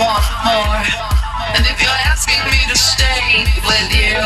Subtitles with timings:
[0.00, 0.80] want more.
[1.52, 4.16] And if you're asking me to stay with you,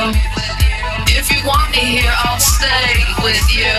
[1.19, 3.75] if you want me here, I'll stay with you.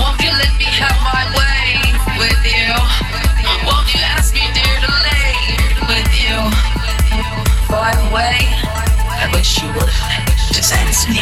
[0.00, 2.72] Won't you let me have my way with you?
[3.68, 5.36] Won't you ask me, dear, to lay
[5.92, 6.36] with you?
[7.68, 8.40] By the way,
[9.12, 9.92] I wish you would
[10.56, 11.20] just ask me,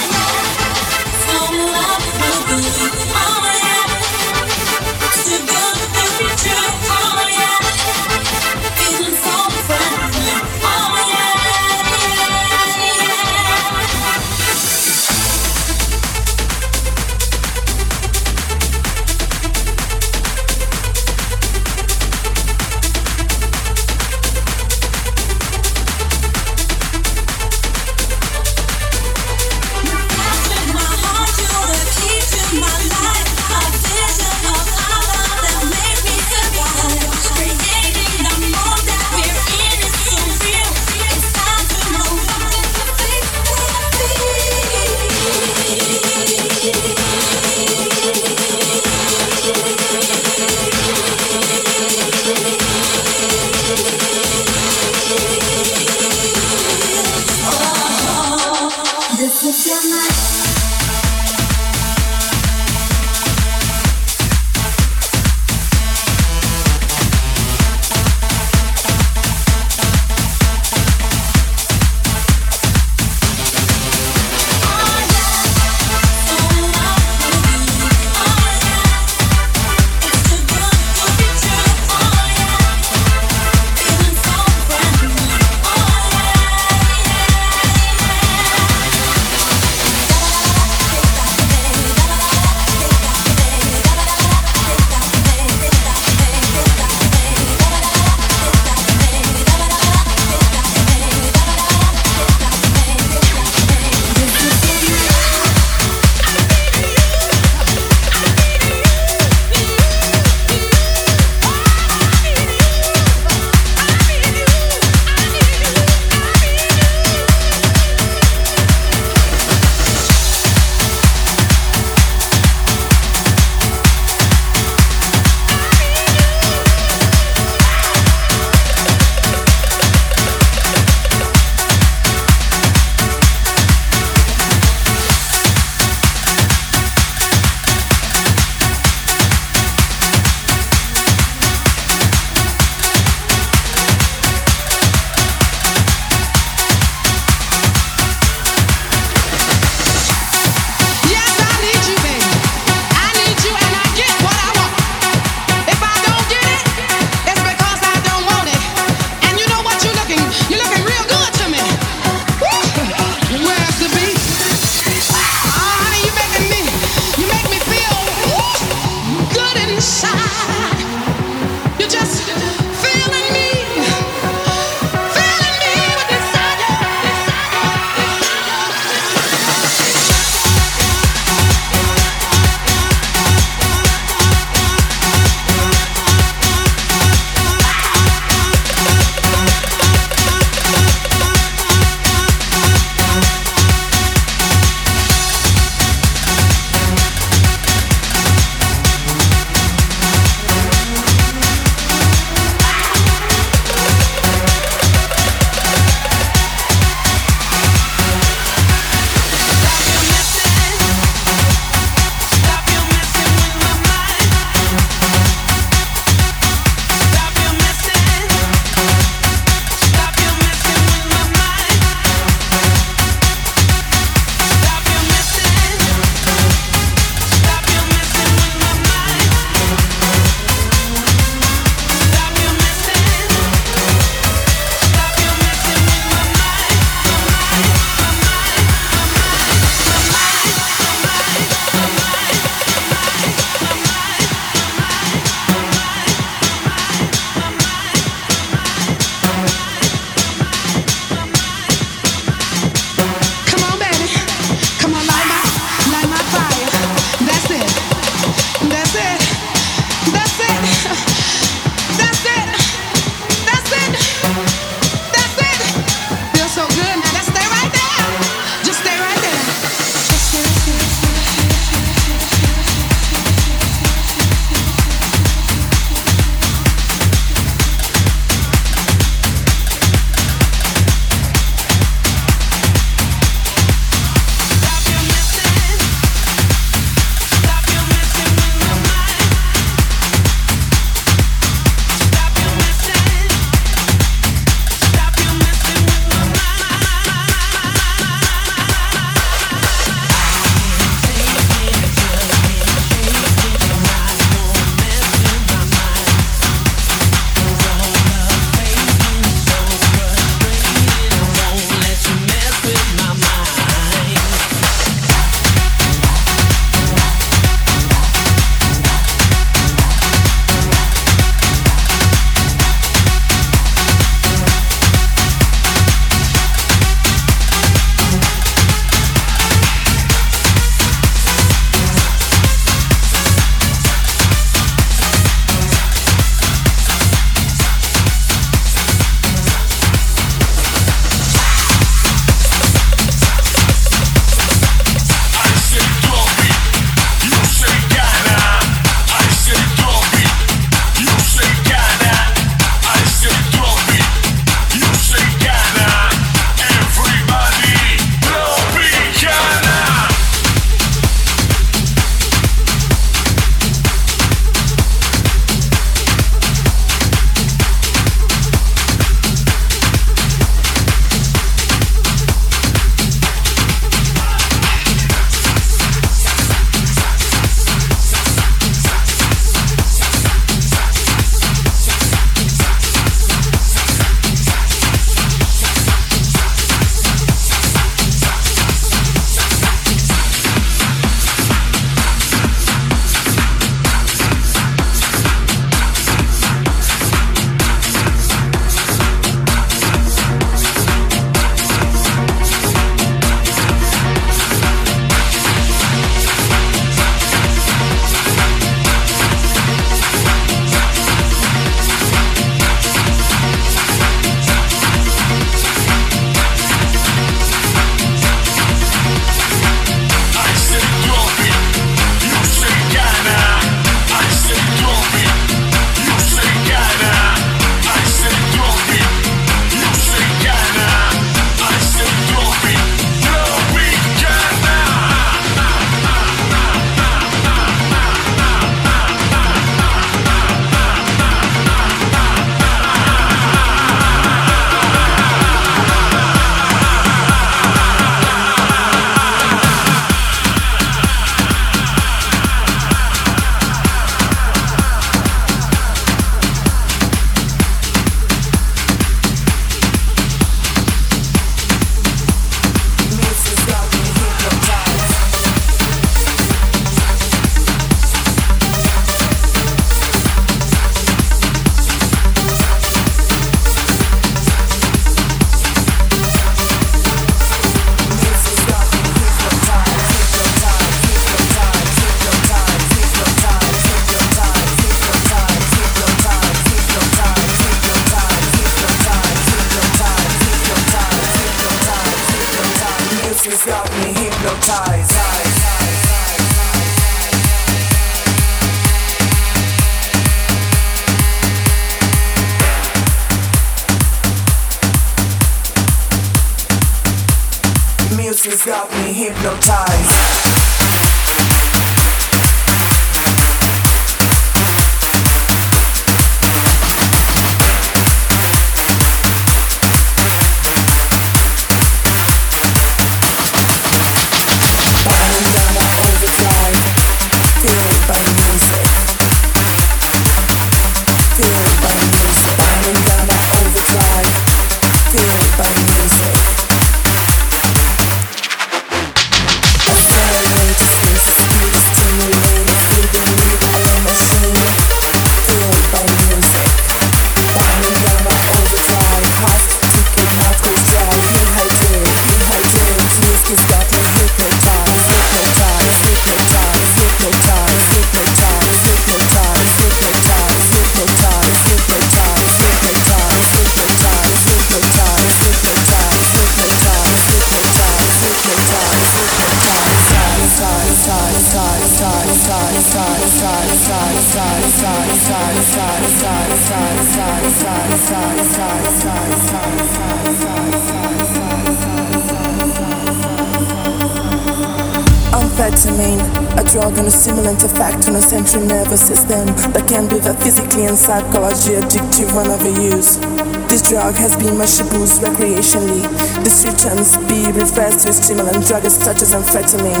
[585.32, 586.24] Amphetamine,
[586.58, 590.32] a drug and a stimulant effect on a central nervous system that can be the
[590.34, 593.47] physically and psychologically addictive when overused.
[593.68, 596.00] This drug has been much abused recreationally.
[596.42, 600.00] This returns be refers to a stimulant drug such as amphetamine.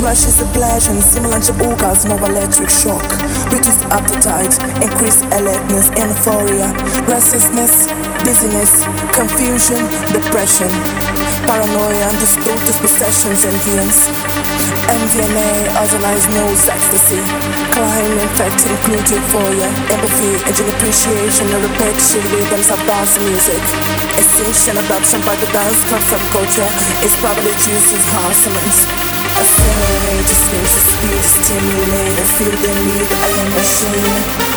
[0.00, 3.02] Rush is a pleasure similar to orgasm or electric shock.
[3.50, 6.70] Reduced appetite, increased alertness, euphoria,
[7.10, 7.90] restlessness,
[8.22, 9.82] dizziness, confusion,
[10.14, 10.70] depression,
[11.42, 14.37] paranoia, and distorted perceptions and feelings.
[14.88, 17.20] MDMA, idolize most ecstasy.
[17.76, 18.72] Crime, infecting,
[19.28, 19.68] for ya.
[19.92, 23.60] empathy, and an appreciation, and repetition, rhythms of dance music.
[24.16, 26.00] Extinction, adoption by the dance club
[26.32, 26.68] culture
[27.04, 28.88] is probably juices consonants.
[29.36, 30.86] I feel outrageous, music,
[31.36, 34.47] stimulate, I feel the need, I am machine.